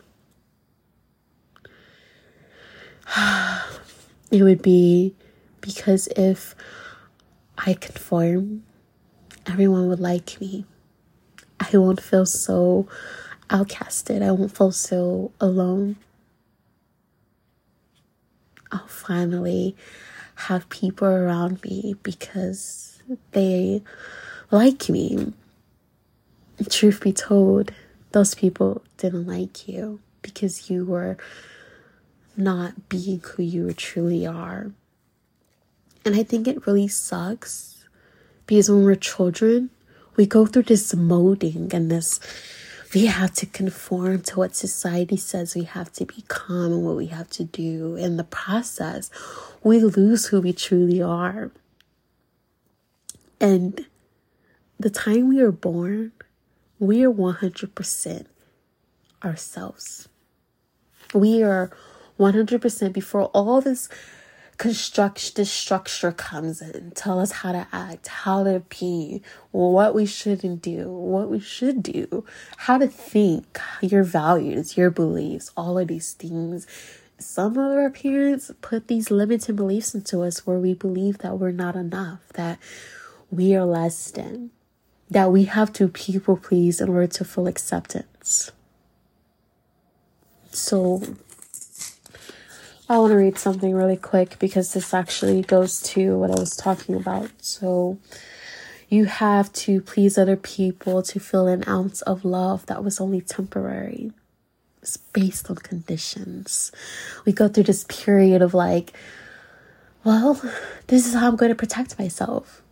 it 4.31 4.43
would 4.43 4.61
be 4.61 5.15
because 5.63 6.09
if 6.09 6.55
I 7.57 7.73
conform, 7.73 8.65
everyone 9.47 9.89
would 9.89 9.99
like 9.99 10.39
me. 10.43 10.67
I 11.59 11.71
won't 11.73 12.03
feel 12.03 12.27
so 12.27 12.87
outcasted. 13.49 14.23
I 14.23 14.33
won't 14.33 14.55
feel 14.55 14.73
so 14.73 15.33
alone. 15.41 15.97
I'll 18.71 18.87
finally 18.89 19.75
have 20.47 20.69
people 20.69 21.09
around 21.09 21.63
me 21.65 21.97
because 22.05 23.03
they 23.33 23.83
like 24.53 24.89
me. 24.89 25.33
Truth 26.71 27.01
be 27.01 27.13
told, 27.13 27.73
those 28.13 28.35
people 28.35 28.83
didn't 28.97 29.27
like 29.27 29.67
you 29.67 30.01
because 30.23 30.71
you 30.71 30.85
were 30.85 31.17
not 32.37 32.89
being 32.89 33.21
who 33.21 33.43
you 33.43 33.73
truly 33.73 34.27
are. 34.27 34.71
And 36.05 36.15
I 36.15 36.23
think 36.23 36.47
it 36.47 36.67
really 36.67 36.89
sucks 36.89 37.85
because 38.47 38.71
when 38.71 38.85
we're 38.85 38.95
children, 38.95 39.71
we 40.15 40.25
go 40.25 40.47
through 40.47 40.65
this 40.65 40.95
molding 40.95 41.75
and 41.75 41.91
this 41.91 42.21
we 42.95 43.07
have 43.07 43.33
to 43.35 43.47
conform 43.47 44.23
to 44.23 44.39
what 44.39 44.57
society 44.57 45.17
says 45.17 45.55
we 45.55 45.65
have 45.65 45.93
to 45.93 46.05
become 46.05 46.73
and 46.73 46.85
what 46.85 46.97
we 46.97 47.07
have 47.07 47.29
to 47.31 47.45
do. 47.45 47.97
In 47.97 48.17
the 48.17 48.25
process, 48.25 49.11
we 49.63 49.81
lose 49.81 50.27
who 50.27 50.41
we 50.41 50.53
truly 50.53 51.03
are. 51.03 51.51
And 53.41 53.87
the 54.81 54.91
time 54.91 55.29
we 55.29 55.41
are 55.41 55.53
born, 55.53 56.13
we 56.79 57.05
are 57.05 57.13
100% 57.13 58.27
ourselves. 59.25 60.09
We 61.13 61.43
are 61.43 61.71
100% 62.19 62.93
before 62.93 63.27
all 63.27 63.61
this 63.61 63.89
construct 64.59 65.37
this 65.37 65.51
structure 65.51 66.11
comes 66.11 66.61
in. 66.61 66.91
Tell 66.91 67.21
us 67.21 67.31
how 67.31 67.53
to 67.53 67.67
act 67.73 68.09
how 68.09 68.43
to 68.43 68.63
be 68.69 69.23
what 69.53 69.95
we 69.95 70.05
shouldn't 70.05 70.63
do 70.63 70.91
what 70.91 71.31
we 71.31 71.39
should 71.39 71.83
do 71.83 72.25
how 72.57 72.77
to 72.77 72.89
think 72.89 73.59
your 73.81 74.03
values 74.03 74.77
your 74.77 74.91
beliefs 74.91 75.53
all 75.57 75.79
of 75.79 75.89
these 75.89 76.13
things. 76.13 76.67
Some 77.21 77.53
of 77.53 77.77
our 77.77 77.91
parents 77.91 78.51
put 78.61 78.89
these 78.89 79.11
limited 79.11 79.57
beliefs 79.57 79.95
into 79.95 80.23
us 80.23 80.47
where 80.47 80.59
we 80.59 80.75
believe 80.75 81.19
that 81.19 81.39
we're 81.39 81.53
not 81.53 81.77
enough 81.77 82.29
that 82.35 82.59
we 83.31 83.55
are 83.55 83.65
less 83.65 84.11
than 84.11 84.51
that 85.11 85.31
we 85.33 85.45
have 85.45 85.73
to 85.75 85.89
people 85.89 86.37
please 86.37 86.81
in 86.81 86.89
order 86.89 87.07
to 87.07 87.25
feel 87.25 87.47
acceptance. 87.47 88.53
So 90.51 91.03
I 92.89 92.99
want 92.99 93.11
to 93.11 93.17
read 93.17 93.39
something 93.39 93.75
really 93.75 93.97
quick 93.97 94.39
because 94.39 94.73
this 94.73 94.95
actually 94.95 95.43
goes 95.43 95.83
to 95.83 96.17
what 96.17 96.31
I 96.31 96.41
was 96.41 96.57
talking 96.57 96.95
about. 96.95 97.31
So, 97.41 97.99
you 98.89 99.05
have 99.05 99.53
to 99.53 99.83
please 99.83 100.17
other 100.17 100.37
people 100.37 101.03
to 101.03 101.21
feel 101.21 101.47
an 101.47 101.65
ounce 101.69 102.01
of 102.03 102.25
love 102.25 102.65
that 102.67 102.83
was 102.83 103.01
only 103.01 103.21
temporary. 103.21 104.13
It's 104.81 104.97
based 104.97 105.51
on 105.51 105.57
conditions. 105.57 106.73
We 107.27 107.33
go 107.33 107.49
through 107.49 107.65
this 107.65 107.85
period 107.85 108.41
of 108.41 108.55
like, 108.55 108.95
well, 110.05 110.41
this 110.87 111.07
is 111.07 111.15
how 111.15 111.29
I'm 111.29 111.37
going 111.37 111.51
to 111.51 111.55
protect 111.55 111.99
myself. 111.99 112.63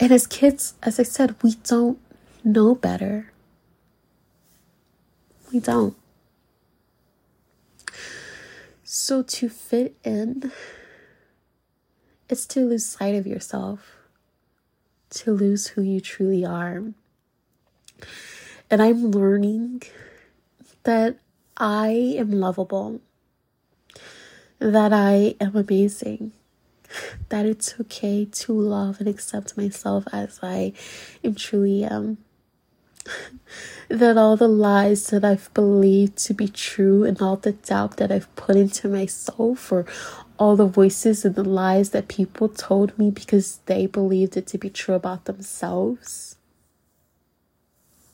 And 0.00 0.10
as 0.10 0.26
kids, 0.26 0.74
as 0.82 0.98
I 0.98 1.04
said, 1.04 1.36
we 1.42 1.54
don't 1.62 1.98
know 2.42 2.74
better. 2.74 3.30
We 5.52 5.60
don't. 5.60 5.94
So 9.10 9.24
to 9.24 9.48
fit 9.48 9.96
in 10.04 10.52
is 12.28 12.46
to 12.46 12.60
lose 12.60 12.86
sight 12.86 13.16
of 13.16 13.26
yourself, 13.26 13.96
to 15.10 15.32
lose 15.32 15.66
who 15.66 15.82
you 15.82 16.00
truly 16.00 16.44
are. 16.44 16.84
And 18.70 18.80
I'm 18.80 19.10
learning 19.10 19.82
that 20.84 21.16
I 21.56 21.88
am 22.18 22.30
lovable, 22.30 23.00
that 24.60 24.92
I 24.92 25.34
am 25.40 25.56
amazing, 25.56 26.30
that 27.30 27.46
it's 27.46 27.80
okay 27.80 28.24
to 28.24 28.52
love 28.52 29.00
and 29.00 29.08
accept 29.08 29.56
myself 29.56 30.04
as 30.12 30.38
I 30.40 30.72
am 31.24 31.34
truly 31.34 31.82
am 31.82 32.18
that 33.88 34.16
all 34.16 34.36
the 34.36 34.48
lies 34.48 35.08
that 35.08 35.24
I've 35.24 35.52
believed 35.54 36.16
to 36.18 36.34
be 36.34 36.48
true 36.48 37.04
and 37.04 37.20
all 37.20 37.36
the 37.36 37.52
doubt 37.52 37.96
that 37.96 38.12
I've 38.12 38.34
put 38.36 38.56
into 38.56 38.88
myself 38.88 39.72
or 39.72 39.84
all 40.38 40.56
the 40.56 40.66
voices 40.66 41.24
and 41.24 41.34
the 41.34 41.44
lies 41.44 41.90
that 41.90 42.08
people 42.08 42.48
told 42.48 42.98
me 42.98 43.10
because 43.10 43.58
they 43.66 43.86
believed 43.86 44.36
it 44.36 44.46
to 44.48 44.58
be 44.58 44.70
true 44.70 44.94
about 44.94 45.24
themselves. 45.24 46.36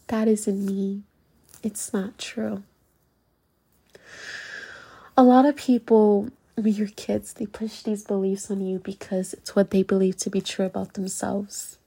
That 0.09 0.29
isn't 0.29 0.65
me. 0.65 1.03
It's 1.63 1.93
not 1.93 2.19
true. 2.19 2.63
A 5.17 5.23
lot 5.23 5.47
of 5.47 5.57
people, 5.57 6.31
when 6.55 6.75
you're 6.75 6.89
kids, 6.89 7.33
they 7.33 7.47
push 7.47 7.83
these 7.83 8.05
beliefs 8.05 8.51
on 8.51 8.61
you 8.61 8.79
because 8.79 9.33
it's 9.33 9.57
what 9.57 9.71
they 9.71 9.83
believe 9.83 10.17
to 10.19 10.31
be 10.31 10.41
true 10.41 10.67
about 10.67 10.95
themselves. 10.95 11.79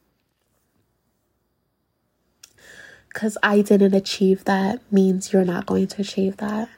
Because 3.13 3.37
I 3.41 3.61
didn't 3.61 3.93
achieve 3.93 4.45
that 4.45 4.79
means 4.91 5.33
you're 5.33 5.45
not 5.45 5.65
going 5.65 5.87
to 5.87 6.01
achieve 6.01 6.37
that. 6.37 6.69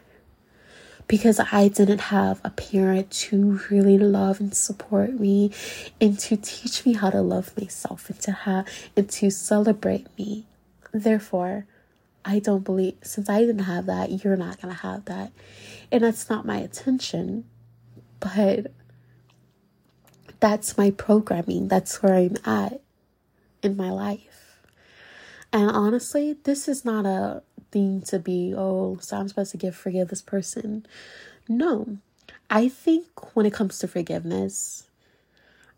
Because 1.08 1.42
I 1.52 1.68
didn't 1.68 2.00
have 2.00 2.40
a 2.44 2.50
parent 2.50 3.12
to 3.12 3.60
really 3.70 3.98
love 3.98 4.40
and 4.40 4.56
support 4.56 5.20
me 5.20 5.52
and 6.00 6.18
to 6.20 6.38
teach 6.38 6.86
me 6.86 6.94
how 6.94 7.10
to 7.10 7.22
love 7.22 7.56
myself 7.58 8.10
and 8.10 8.20
to 8.22 8.32
have 8.32 8.66
and 8.96 9.10
to 9.10 9.30
celebrate 9.30 10.08
me. 10.18 10.46
Therefore, 10.94 11.66
I 12.24 12.40
don't 12.40 12.64
believe 12.64 12.96
since 13.04 13.28
I 13.28 13.42
didn't 13.42 13.64
have 13.64 13.88
that, 13.88 14.24
you're 14.24 14.38
not 14.38 14.62
gonna 14.62 14.74
have 14.74 15.06
that. 15.06 15.34
And 15.92 16.04
that's 16.04 16.30
not 16.30 16.46
my 16.46 16.60
intention, 16.60 17.44
but 18.22 18.72
that's 20.40 20.78
my 20.78 20.92
programming. 20.92 21.68
That's 21.68 22.02
where 22.02 22.14
I'm 22.14 22.38
at 22.46 22.82
in 23.62 23.76
my 23.76 23.92
life. 23.92 24.41
And 25.54 25.70
honestly, 25.70 26.38
this 26.44 26.68
is 26.68 26.86
not 26.86 27.06
a 27.06 27.44
thing 27.72 28.02
to 28.04 28.20
be, 28.20 28.54
oh, 28.56 28.98
so 29.02 29.18
I'm 29.18 29.28
supposed 29.28 29.52
to 29.52 29.58
give 29.58 29.76
forgive 29.76 30.10
this 30.10 30.22
person. 30.22 30.86
No. 31.48 31.98
I 32.50 32.70
think 32.70 33.36
when 33.36 33.46
it 33.46 33.54
comes 33.54 33.80
to 33.80 33.88
forgiveness, 33.88 34.88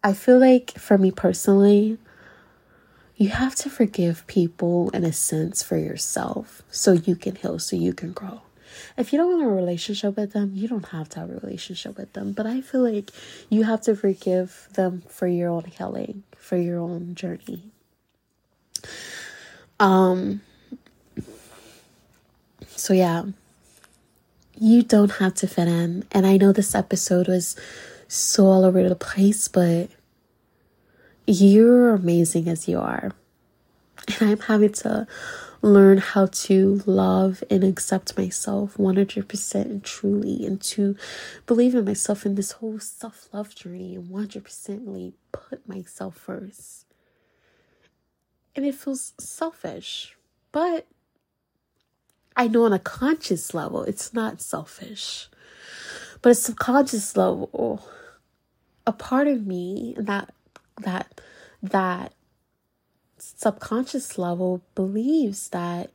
I 0.03 0.13
feel 0.13 0.39
like 0.39 0.71
for 0.77 0.97
me 0.97 1.11
personally, 1.11 1.97
you 3.15 3.29
have 3.29 3.55
to 3.55 3.69
forgive 3.69 4.25
people 4.27 4.89
in 4.89 5.03
a 5.03 5.13
sense 5.13 5.63
for 5.63 5.77
yourself 5.77 6.63
so 6.69 6.91
you 6.93 7.15
can 7.15 7.35
heal, 7.35 7.59
so 7.59 7.75
you 7.75 7.93
can 7.93 8.11
grow. 8.11 8.41
If 8.97 9.13
you 9.13 9.19
don't 9.19 9.39
want 9.39 9.43
a 9.43 9.53
relationship 9.53 10.17
with 10.17 10.33
them, 10.33 10.51
you 10.55 10.67
don't 10.67 10.87
have 10.89 11.09
to 11.09 11.19
have 11.19 11.29
a 11.29 11.39
relationship 11.39 11.97
with 11.97 12.13
them. 12.13 12.33
But 12.33 12.47
I 12.47 12.61
feel 12.61 12.81
like 12.81 13.11
you 13.49 13.63
have 13.63 13.81
to 13.81 13.95
forgive 13.95 14.67
them 14.73 15.03
for 15.07 15.27
your 15.27 15.49
own 15.49 15.65
healing, 15.65 16.23
for 16.37 16.57
your 16.57 16.79
own 16.79 17.13
journey. 17.15 17.71
Um 19.79 20.41
so 22.75 22.93
yeah. 22.93 23.23
You 24.59 24.83
don't 24.83 25.11
have 25.13 25.33
to 25.35 25.47
fit 25.47 25.67
in. 25.67 26.05
And 26.11 26.27
I 26.27 26.37
know 26.37 26.51
this 26.51 26.75
episode 26.75 27.27
was 27.27 27.55
so 28.07 28.45
all 28.45 28.65
over 28.65 28.87
the 28.87 28.95
place, 28.95 29.47
but 29.47 29.89
you're 31.25 31.93
amazing 31.93 32.47
as 32.47 32.67
you 32.67 32.79
are. 32.79 33.11
And 34.19 34.31
I'm 34.31 34.39
having 34.39 34.73
to 34.73 35.07
learn 35.61 35.97
how 35.99 36.25
to 36.25 36.81
love 36.85 37.41
and 37.49 37.63
accept 37.63 38.17
myself 38.17 38.75
100% 38.75 39.55
and 39.55 39.83
truly, 39.83 40.45
and 40.45 40.61
to 40.61 40.97
believe 41.45 41.73
in 41.73 41.85
myself 41.85 42.25
in 42.25 42.35
this 42.35 42.51
whole 42.53 42.79
self 42.79 43.29
love 43.31 43.55
journey 43.55 43.95
and 43.95 44.09
100% 44.09 45.13
put 45.31 45.67
myself 45.67 46.17
first. 46.17 46.82
And 48.55 48.65
it 48.65 48.75
feels 48.75 49.13
selfish, 49.19 50.15
but 50.51 50.85
I 52.35 52.47
know 52.47 52.65
on 52.65 52.73
a 52.73 52.79
conscious 52.79 53.53
level 53.53 53.83
it's 53.83 54.13
not 54.13 54.41
selfish. 54.41 55.27
But 56.21 56.31
a 56.31 56.35
subconscious 56.35 57.17
level, 57.17 57.83
a 58.87 58.91
part 58.91 59.27
of 59.27 59.45
me 59.45 59.95
that 59.97 60.33
that 60.77 61.21
that 61.61 62.13
subconscious 63.17 64.17
level 64.17 64.61
believes 64.75 65.49
that 65.49 65.91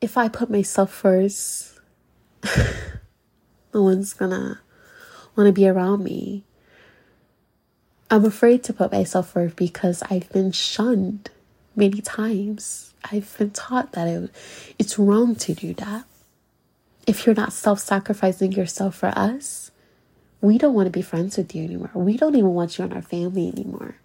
if 0.00 0.16
I 0.16 0.28
put 0.28 0.50
myself 0.50 0.92
first, 0.92 1.78
no 3.74 3.82
one's 3.82 4.12
gonna 4.12 4.60
want 5.36 5.46
to 5.48 5.52
be 5.52 5.68
around 5.68 6.04
me. 6.04 6.44
I'm 8.12 8.26
afraid 8.26 8.62
to 8.64 8.74
put 8.74 8.92
myself 8.92 9.30
first 9.30 9.56
because 9.56 10.02
I've 10.10 10.30
been 10.34 10.52
shunned 10.52 11.30
many 11.74 12.02
times. 12.02 12.92
I've 13.10 13.34
been 13.38 13.52
taught 13.52 13.92
that 13.92 14.06
it, 14.06 14.30
it's 14.78 14.98
wrong 14.98 15.34
to 15.36 15.54
do 15.54 15.72
that. 15.72 16.04
If 17.06 17.24
you're 17.24 17.34
not 17.34 17.54
self 17.54 17.80
sacrificing 17.80 18.52
yourself 18.52 18.96
for 18.96 19.06
us, 19.16 19.70
we 20.42 20.58
don't 20.58 20.74
want 20.74 20.88
to 20.88 20.90
be 20.90 21.00
friends 21.00 21.38
with 21.38 21.54
you 21.54 21.64
anymore. 21.64 21.90
We 21.94 22.18
don't 22.18 22.34
even 22.34 22.52
want 22.52 22.76
you 22.76 22.84
in 22.84 22.92
our 22.92 23.00
family 23.00 23.48
anymore. 23.48 23.96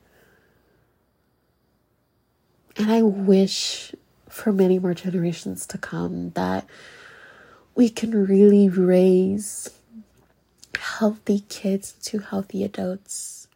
And 2.78 2.90
I 2.90 3.02
wish 3.02 3.94
for 4.30 4.54
many 4.54 4.80
more 4.80 4.94
generations 4.94 5.66
to 5.66 5.78
come 5.78 6.30
that 6.30 6.66
we 7.76 7.90
can 7.90 8.12
really 8.26 8.70
raise 8.70 9.70
healthy 10.80 11.42
kids 11.50 11.92
to 12.04 12.20
healthy 12.20 12.64
adults. 12.64 13.47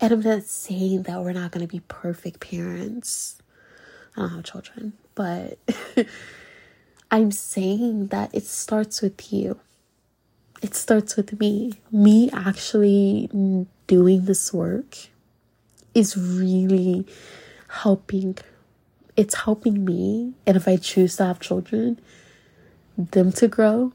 And 0.00 0.12
I'm 0.12 0.20
not 0.20 0.44
saying 0.44 1.04
that 1.04 1.20
we're 1.20 1.32
not 1.32 1.52
going 1.52 1.66
to 1.66 1.72
be 1.72 1.80
perfect 1.88 2.40
parents. 2.40 3.36
I 4.16 4.20
don't 4.20 4.30
have 4.30 4.44
children, 4.44 4.92
but 5.14 5.58
I'm 7.10 7.30
saying 7.30 8.08
that 8.08 8.34
it 8.34 8.44
starts 8.44 9.02
with 9.02 9.32
you. 9.32 9.58
It 10.62 10.74
starts 10.74 11.16
with 11.16 11.38
me. 11.38 11.74
Me 11.92 12.30
actually 12.32 13.28
doing 13.86 14.24
this 14.24 14.52
work 14.52 14.96
is 15.94 16.16
really 16.16 17.06
helping 17.68 18.36
it's 19.16 19.34
helping 19.34 19.84
me 19.84 20.32
and 20.46 20.56
if 20.56 20.66
i 20.66 20.76
choose 20.76 21.16
to 21.16 21.24
have 21.24 21.40
children 21.40 21.98
them 22.96 23.32
to 23.32 23.48
grow 23.48 23.92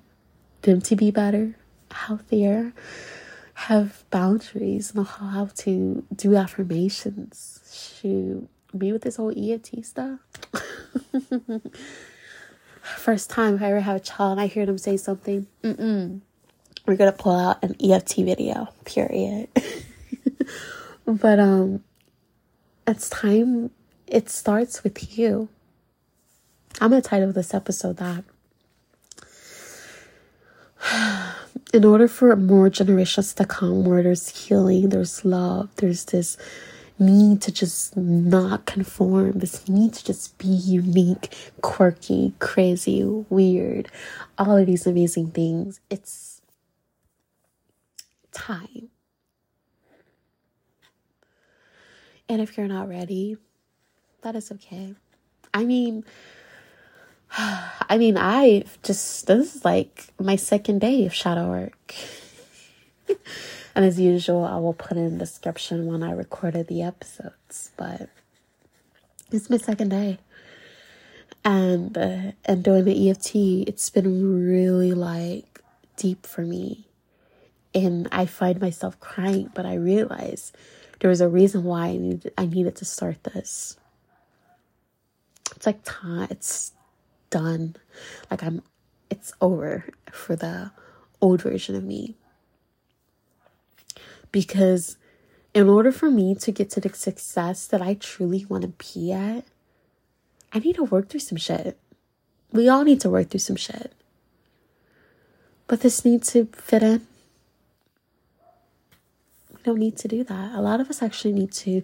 them 0.64 0.82
to 0.82 0.96
be 0.96 1.12
better 1.12 1.56
healthier 1.92 2.74
have 3.68 4.04
boundaries 4.10 4.96
know 4.96 5.04
how 5.04 5.50
to 5.56 6.06
do 6.16 6.36
affirmations 6.36 7.60
shoot 7.72 8.48
me 8.74 8.92
with 8.94 9.02
this 9.02 9.18
whole 9.18 9.34
EFT 9.36 9.84
stuff 9.86 10.20
first 12.82 13.30
time 13.30 13.60
i 13.62 13.68
ever 13.70 13.82
have 13.82 13.98
a 13.98 14.00
child 14.00 14.32
and 14.34 14.42
i 14.42 14.48
hear 14.48 14.66
them 14.66 14.78
say 14.78 14.98
something 14.98 15.46
mm-mm 15.64 16.22
we're 16.88 16.96
gonna 16.96 17.12
pull 17.12 17.36
out 17.36 17.64
an 17.64 17.76
EFT 17.84 18.16
video 18.18 18.68
period 18.86 19.48
but 21.06 21.40
um 21.40 21.84
it's 22.90 23.08
time, 23.08 23.70
it 24.08 24.32
starts 24.32 24.84
with 24.84 25.16
you. 25.16 25.48
I'm 26.82 26.90
to 26.90 27.02
title 27.02 27.32
this 27.32 27.54
episode 27.54 27.98
that. 27.98 28.24
In 31.72 31.86
order 31.86 32.08
for 32.08 32.36
more 32.36 32.70
generations 32.70 33.34
to 33.36 33.46
come, 33.46 33.86
where 33.86 34.02
there's 34.02 34.30
healing, 34.30 34.90
there's 34.90 35.24
love, 35.24 35.70
there's 35.76 36.06
this 36.06 36.36
need 36.98 37.42
to 37.44 37.52
just 37.52 37.96
not 37.96 38.66
conform, 38.66 39.40
this 39.40 39.70
need 39.70 39.94
to 39.94 40.04
just 40.04 40.38
be 40.38 40.48
unique, 40.48 41.34
quirky, 41.62 42.34
crazy, 42.40 43.04
weird, 43.30 43.88
all 44.38 44.58
of 44.58 44.66
these 44.66 44.88
amazing 44.88 45.32
things. 45.32 45.80
It's 45.90 46.42
time 48.32 48.90
And 52.30 52.42
if 52.42 52.58
you're 52.58 52.68
not 52.68 52.88
ready, 52.88 53.38
that 54.22 54.36
is 54.36 54.52
okay. 54.52 54.94
I 55.52 55.66
mean, 55.66 56.06
I 57.32 57.98
mean, 57.98 58.18
I 58.18 58.64
just, 58.84 59.28
this 59.28 59.56
is 59.56 59.66
like 59.66 60.08
my 60.20 60.36
second 60.36 60.80
day 60.80 61.06
of 61.06 61.14
shadow 61.14 61.50
work. 61.50 61.96
and 63.76 63.86
as 63.86 64.00
usual, 64.00 64.44
I 64.44 64.58
will 64.58 64.74
put 64.74 64.98
in 64.98 65.18
description 65.18 65.86
when 65.86 66.04
I 66.04 66.12
recorded 66.12 66.68
the 66.68 66.82
episodes, 66.82 67.72
but 67.78 68.10
it's 69.32 69.50
my 69.50 69.58
second 69.58 69.90
day. 69.90 70.20
And, 71.46 71.98
uh, 71.98 72.32
and 72.46 72.64
doing 72.64 72.86
the 72.86 73.10
EFT, 73.10 73.36
it's 73.68 73.90
been 73.90 74.46
really 74.46 74.94
like 74.94 75.62
deep 75.96 76.26
for 76.26 76.42
me. 76.42 76.88
And 77.74 78.08
I 78.12 78.26
find 78.26 78.60
myself 78.60 79.00
crying, 79.00 79.52
but 79.54 79.66
I 79.66 79.76
realize 79.76 80.52
there 81.00 81.10
was 81.10 81.22
a 81.22 81.30
reason 81.30 81.64
why 81.64 81.88
I 81.88 81.98
needed 81.98 82.34
I 82.38 82.46
needed 82.46 82.76
to 82.78 82.86
start 82.86 83.24
this. 83.24 83.78
It's 85.56 85.66
like 85.66 85.80
time 85.84 86.28
it's 86.30 86.74
done. 87.30 87.76
Like 88.30 88.44
I'm 88.44 88.62
it's 89.10 89.34
over 89.42 89.86
for 90.12 90.36
the 90.36 90.72
old 91.22 91.42
version 91.42 91.76
of 91.76 91.84
me. 91.84 92.16
Because 94.32 94.98
in 95.54 95.68
order 95.68 95.92
for 95.92 96.12
me 96.12 96.36
to 96.36 96.52
get 96.52 96.70
to 96.72 96.80
the 96.80 96.94
success 96.94 97.66
that 97.68 97.82
I 97.82 97.96
truly 97.96 98.46
want 98.46 98.64
to 98.64 98.94
be 98.94 99.12
at, 99.12 99.46
I 100.54 100.60
need 100.60 100.76
to 100.76 100.84
work 100.84 101.10
through 101.10 101.22
some 101.22 101.38
shit. 101.38 101.78
We 102.52 102.70
all 102.70 102.84
need 102.84 103.02
to 103.02 103.10
work 103.10 103.30
through 103.30 103.40
some 103.40 103.56
shit. 103.56 103.94
But 105.68 105.82
this 105.82 106.06
needs 106.06 106.32
to 106.34 106.46
fit 106.54 106.84
in 106.84 107.06
don't 109.64 109.80
need 109.80 109.98
to 109.98 110.08
do 110.08 110.24
that. 110.24 110.54
A 110.54 110.62
lot 110.62 110.80
of 110.80 110.90
us 110.90 111.02
actually 111.02 111.34
need 111.34 111.52
to 111.54 111.84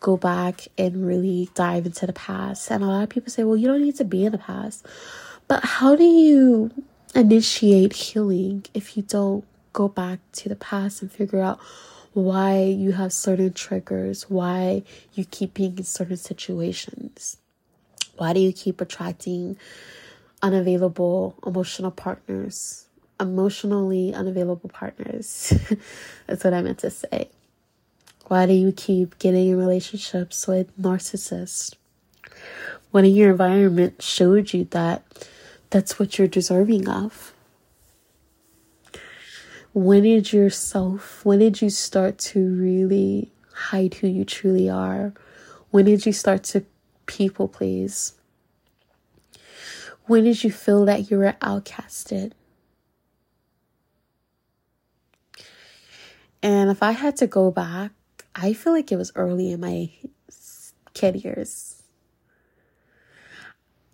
go 0.00 0.16
back 0.16 0.68
and 0.78 1.06
really 1.06 1.50
dive 1.54 1.86
into 1.86 2.06
the 2.06 2.12
past. 2.12 2.70
And 2.70 2.82
a 2.82 2.86
lot 2.86 3.02
of 3.02 3.08
people 3.08 3.30
say, 3.30 3.44
well, 3.44 3.56
you 3.56 3.66
don't 3.66 3.82
need 3.82 3.96
to 3.96 4.04
be 4.04 4.24
in 4.24 4.32
the 4.32 4.38
past. 4.38 4.86
But 5.48 5.64
how 5.64 5.96
do 5.96 6.04
you 6.04 6.70
initiate 7.14 7.92
healing 7.92 8.64
if 8.72 8.96
you 8.96 9.02
don't 9.02 9.44
go 9.72 9.88
back 9.88 10.20
to 10.32 10.48
the 10.48 10.56
past 10.56 11.02
and 11.02 11.10
figure 11.10 11.40
out 11.40 11.58
why 12.12 12.62
you 12.62 12.92
have 12.92 13.12
certain 13.12 13.52
triggers, 13.52 14.28
why 14.28 14.82
you 15.14 15.24
keep 15.24 15.54
being 15.54 15.78
in 15.78 15.84
certain 15.84 16.16
situations? 16.16 17.36
Why 18.16 18.32
do 18.32 18.40
you 18.40 18.52
keep 18.52 18.80
attracting 18.80 19.56
unavailable 20.42 21.36
emotional 21.46 21.90
partners? 21.90 22.86
Emotionally 23.20 24.14
unavailable 24.14 24.70
partners. 24.70 25.52
That's 26.26 26.44
what 26.44 26.54
I 26.54 26.62
meant 26.62 26.78
to 26.78 26.90
say. 26.90 27.28
Why 28.26 28.46
do 28.46 28.52
you 28.52 28.72
keep 28.72 29.18
getting 29.18 29.48
in 29.48 29.58
relationships 29.58 30.46
with 30.46 30.76
narcissists? 30.80 31.74
When 32.90 33.04
in 33.04 33.14
your 33.14 33.32
environment 33.32 34.02
showed 34.02 34.52
you 34.52 34.64
that 34.70 35.04
that's 35.70 35.98
what 35.98 36.18
you're 36.18 36.28
deserving 36.28 36.88
of? 36.88 37.32
When 39.72 40.02
did 40.02 40.32
yourself, 40.32 41.24
when 41.24 41.38
did 41.38 41.62
you 41.62 41.70
start 41.70 42.18
to 42.18 42.54
really 42.54 43.30
hide 43.52 43.94
who 43.94 44.08
you 44.08 44.24
truly 44.24 44.68
are? 44.68 45.12
When 45.70 45.84
did 45.84 46.06
you 46.06 46.12
start 46.12 46.42
to 46.44 46.64
people 47.06 47.46
please? 47.46 48.14
When 50.06 50.24
did 50.24 50.42
you 50.42 50.50
feel 50.50 50.84
that 50.86 51.10
you 51.10 51.18
were 51.18 51.36
outcasted? 51.40 52.32
And 56.42 56.70
if 56.70 56.82
I 56.82 56.92
had 56.92 57.16
to 57.16 57.26
go 57.26 57.50
back, 57.50 57.92
I 58.34 58.52
feel 58.52 58.72
like 58.72 58.90
it 58.90 58.96
was 58.96 59.12
early 59.14 59.52
in 59.52 59.60
my 59.60 59.90
kid 60.94 61.16
years. 61.16 61.82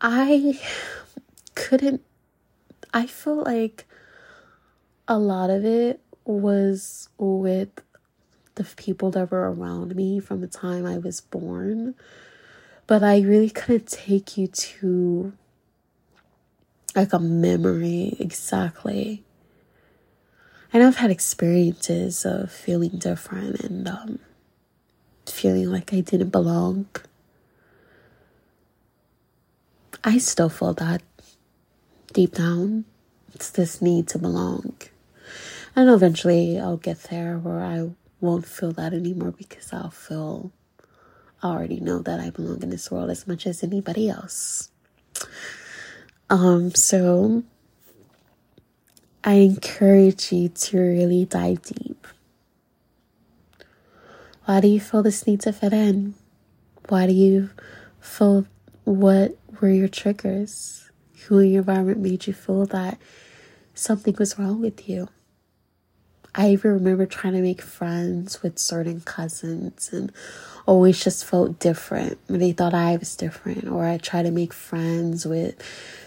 I 0.00 0.60
couldn't 1.54 2.02
I 2.92 3.06
feel 3.06 3.42
like 3.42 3.86
a 5.08 5.18
lot 5.18 5.50
of 5.50 5.64
it 5.64 6.00
was 6.24 7.08
with 7.18 7.68
the 8.54 8.64
people 8.64 9.10
that 9.10 9.30
were 9.30 9.52
around 9.52 9.94
me 9.94 10.18
from 10.18 10.40
the 10.40 10.46
time 10.46 10.86
I 10.86 10.98
was 10.98 11.20
born. 11.20 11.94
But 12.86 13.02
I 13.02 13.20
really 13.20 13.50
couldn't 13.50 13.88
take 13.88 14.38
you 14.38 14.46
to 14.46 15.32
like 16.94 17.12
a 17.12 17.18
memory 17.18 18.16
exactly. 18.18 19.24
I've 20.82 20.96
had 20.96 21.10
experiences 21.10 22.24
of 22.24 22.50
feeling 22.50 22.98
different 22.98 23.60
and 23.60 23.88
um, 23.88 24.18
feeling 25.26 25.70
like 25.70 25.92
I 25.92 26.00
didn't 26.00 26.30
belong. 26.30 26.86
I 30.02 30.18
still 30.18 30.48
feel 30.48 30.74
that 30.74 31.02
deep 32.12 32.34
down. 32.34 32.84
It's 33.34 33.50
this 33.50 33.82
need 33.82 34.08
to 34.08 34.18
belong. 34.18 34.76
And 35.74 35.90
eventually 35.90 36.58
I'll 36.58 36.78
get 36.78 37.04
there 37.04 37.38
where 37.38 37.62
I 37.62 37.90
won't 38.20 38.46
feel 38.46 38.72
that 38.72 38.94
anymore 38.94 39.32
because 39.32 39.72
I'll 39.72 39.90
feel, 39.90 40.50
I 41.42 41.48
already 41.48 41.80
know 41.80 41.98
that 42.00 42.18
I 42.18 42.30
belong 42.30 42.62
in 42.62 42.70
this 42.70 42.90
world 42.90 43.10
as 43.10 43.26
much 43.26 43.46
as 43.46 43.62
anybody 43.62 44.08
else. 44.08 44.70
Um, 46.30 46.74
so 46.74 47.44
I 49.28 49.34
encourage 49.38 50.30
you 50.30 50.50
to 50.50 50.78
really 50.78 51.24
dive 51.24 51.60
deep. 51.62 52.06
Why 54.44 54.60
do 54.60 54.68
you 54.68 54.78
feel 54.78 55.02
this 55.02 55.26
need 55.26 55.40
to 55.40 55.52
fit 55.52 55.72
in? 55.72 56.14
Why 56.88 57.08
do 57.08 57.12
you 57.12 57.50
feel 57.98 58.46
what 58.84 59.36
were 59.60 59.68
your 59.68 59.88
triggers? 59.88 60.88
Who 61.24 61.40
in 61.40 61.50
your 61.50 61.62
environment 61.62 61.98
made 61.98 62.28
you 62.28 62.34
feel 62.34 62.66
that 62.66 62.98
something 63.74 64.14
was 64.16 64.38
wrong 64.38 64.60
with 64.60 64.88
you? 64.88 65.08
I 66.38 66.50
even 66.50 66.72
remember 66.72 67.06
trying 67.06 67.32
to 67.32 67.40
make 67.40 67.62
friends 67.62 68.42
with 68.42 68.58
certain 68.58 69.00
cousins 69.00 69.90
and 69.90 70.12
always 70.66 71.02
just 71.02 71.24
felt 71.24 71.58
different. 71.58 72.18
They 72.26 72.52
thought 72.52 72.74
I 72.74 72.96
was 72.96 73.16
different. 73.16 73.66
Or 73.68 73.86
I 73.86 73.96
tried 73.96 74.24
to 74.24 74.30
make 74.30 74.52
friends 74.52 75.24
with 75.24 75.54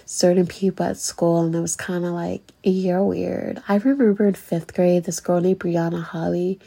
certain 0.05 0.45
people 0.45 0.85
at 0.85 0.97
school 0.97 1.41
and 1.41 1.55
it 1.55 1.59
was 1.59 1.75
kind 1.75 2.05
of 2.05 2.11
like, 2.11 2.51
you're 2.63 3.03
weird. 3.03 3.63
I 3.67 3.77
remember 3.77 4.27
in 4.27 4.35
fifth 4.35 4.75
grade, 4.75 5.05
this 5.05 5.19
girl 5.19 5.41
named 5.41 5.61
Brianna 5.61 6.03
Holly 6.03 6.59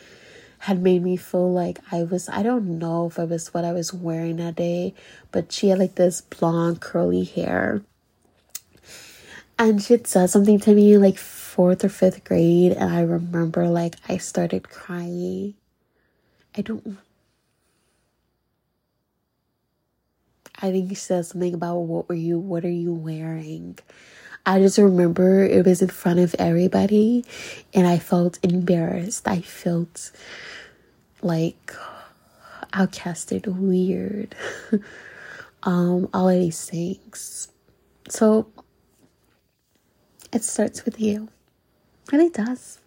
had 0.59 0.83
made 0.83 1.03
me 1.03 1.16
feel 1.16 1.53
like 1.53 1.79
I 1.92 2.03
was, 2.03 2.29
I 2.29 2.42
don't 2.42 2.79
know 2.79 3.07
if 3.07 3.18
it 3.18 3.29
was 3.29 3.55
what 3.55 3.64
I 3.64 3.72
was 3.72 3.92
wearing 3.92 4.37
that 4.37 4.57
day, 4.57 4.94
but 5.31 5.53
she 5.53 5.68
had 5.68 5.79
like 5.79 5.94
this 5.94 6.20
blonde 6.20 6.81
curly 6.81 7.25
hair. 7.25 7.83
And 9.57 9.81
she 9.81 9.94
had 9.94 10.09
said 10.09 10.31
something 10.31 10.59
to 10.61 10.75
me 10.75 10.98
like 10.98 11.18
fourth 11.53 11.85
or 11.85 11.91
fifth 11.91 12.25
grade, 12.25 12.73
and 12.73 12.91
I 12.91 13.03
remember 13.03 13.69
like 13.69 13.97
I 14.09 14.17
started 14.17 14.71
crying. 14.71 15.53
I 16.57 16.62
don't. 16.62 16.97
I 20.62 20.71
think 20.71 20.88
he 20.88 20.95
said 20.95 21.27
something 21.27 21.53
about 21.53 21.81
what 21.81 22.09
were 22.09 22.15
you, 22.15 22.38
what 22.38 22.65
are 22.65 22.71
you 22.71 22.95
wearing? 22.95 23.79
I 24.47 24.61
just 24.61 24.79
remember 24.79 25.45
it 25.45 25.67
was 25.67 25.83
in 25.83 25.88
front 25.88 26.21
of 26.21 26.35
everybody, 26.38 27.27
and 27.75 27.87
I 27.87 27.99
felt 27.99 28.38
embarrassed. 28.43 29.29
I 29.29 29.43
felt 29.43 30.11
like 31.21 31.71
outcasted, 32.73 33.47
weird, 33.47 34.35
um, 35.65 36.09
all 36.15 36.31
of 36.31 36.41
these 36.41 36.65
things. 36.65 37.49
So 38.09 38.47
it 40.33 40.45
starts 40.45 40.87
with 40.87 40.99
you 40.99 41.29
really 42.12 42.31
does. 42.31 42.79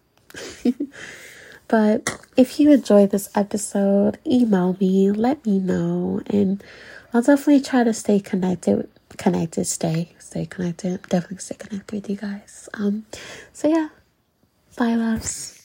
but 1.68 2.18
if 2.36 2.58
you 2.60 2.70
enjoyed 2.72 3.10
this 3.10 3.28
episode, 3.34 4.18
email 4.26 4.76
me, 4.80 5.10
let 5.10 5.44
me 5.44 5.58
know, 5.58 6.22
and 6.26 6.62
I'll 7.12 7.22
definitely 7.22 7.60
try 7.60 7.84
to 7.84 7.92
stay 7.92 8.20
connected. 8.20 8.88
Connected, 9.18 9.66
stay, 9.66 10.12
stay 10.18 10.46
connected. 10.46 11.02
Definitely 11.08 11.38
stay 11.38 11.54
connected 11.54 11.94
with 11.94 12.10
you 12.10 12.16
guys. 12.16 12.68
Um, 12.74 13.06
so 13.52 13.68
yeah, 13.68 13.88
bye, 14.76 14.94
loves. 14.94 15.55